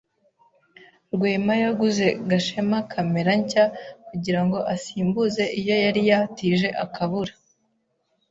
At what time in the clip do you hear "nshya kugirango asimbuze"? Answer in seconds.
3.41-5.43